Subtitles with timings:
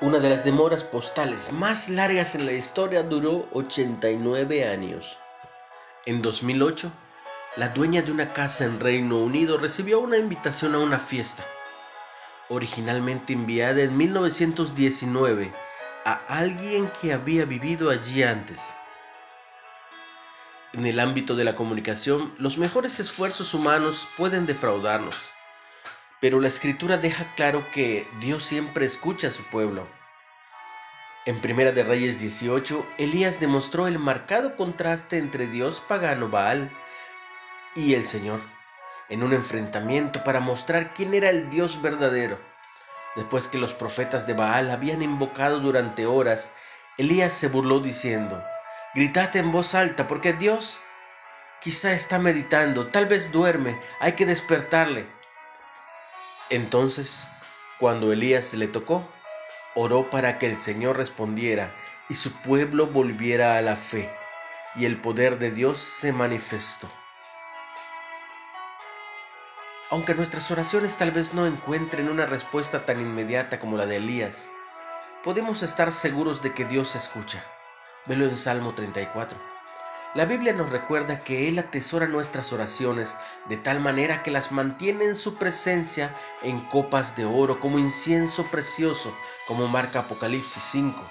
[0.00, 5.18] Una de las demoras postales más largas en la historia duró 89 años.
[6.06, 6.92] En 2008,
[7.56, 11.44] la dueña de una casa en Reino Unido recibió una invitación a una fiesta,
[12.48, 15.52] originalmente enviada en 1919
[16.04, 18.76] a alguien que había vivido allí antes.
[20.74, 25.32] En el ámbito de la comunicación, los mejores esfuerzos humanos pueden defraudarnos.
[26.20, 29.86] Pero la escritura deja claro que Dios siempre escucha a su pueblo.
[31.26, 36.70] En Primera de Reyes 18, Elías demostró el marcado contraste entre Dios pagano Baal
[37.74, 38.40] y el Señor,
[39.08, 42.38] en un enfrentamiento para mostrar quién era el Dios verdadero.
[43.14, 46.50] Después que los profetas de Baal habían invocado durante horas,
[46.96, 48.42] Elías se burló diciendo,
[48.94, 50.80] Gritad en voz alta, porque Dios
[51.60, 55.06] quizá está meditando, tal vez duerme, hay que despertarle.
[56.50, 57.28] Entonces,
[57.78, 59.06] cuando Elías le tocó,
[59.74, 61.70] oró para que el Señor respondiera
[62.08, 64.10] y su pueblo volviera a la fe,
[64.74, 66.88] y el poder de Dios se manifestó.
[69.90, 74.50] Aunque nuestras oraciones tal vez no encuentren una respuesta tan inmediata como la de Elías,
[75.24, 77.44] podemos estar seguros de que Dios escucha.
[78.06, 79.57] Velo en Salmo 34.
[80.14, 85.04] La Biblia nos recuerda que Él atesora nuestras oraciones de tal manera que las mantiene
[85.04, 89.14] en su presencia en copas de oro como incienso precioso,
[89.46, 91.04] como marca Apocalipsis 5.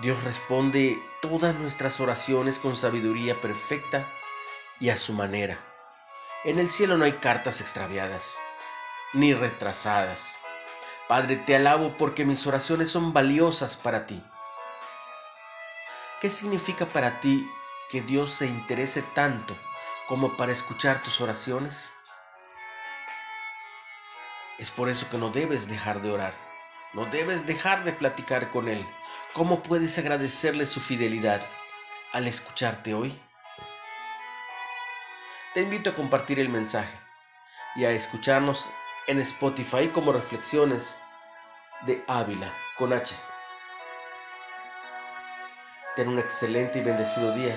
[0.00, 4.06] Dios responde todas nuestras oraciones con sabiduría perfecta
[4.78, 5.58] y a su manera.
[6.44, 8.38] En el cielo no hay cartas extraviadas,
[9.12, 10.38] ni retrasadas.
[11.08, 14.22] Padre, te alabo porque mis oraciones son valiosas para ti.
[16.20, 17.50] ¿Qué significa para ti
[17.92, 19.54] que Dios se interese tanto
[20.08, 21.92] como para escuchar tus oraciones?
[24.58, 26.32] Es por eso que no debes dejar de orar,
[26.94, 28.82] no debes dejar de platicar con Él.
[29.34, 31.42] ¿Cómo puedes agradecerle su fidelidad
[32.14, 33.20] al escucharte hoy?
[35.52, 36.98] Te invito a compartir el mensaje
[37.76, 38.70] y a escucharnos
[39.06, 40.96] en Spotify como reflexiones
[41.82, 43.14] de Ávila con H.
[45.94, 47.54] Ten un excelente y bendecido día